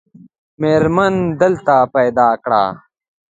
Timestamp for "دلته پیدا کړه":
1.41-2.63